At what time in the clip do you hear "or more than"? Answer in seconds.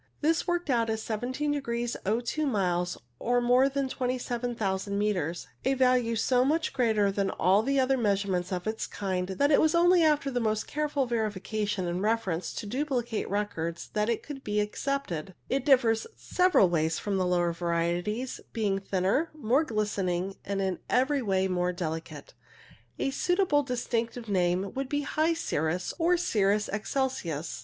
3.19-3.87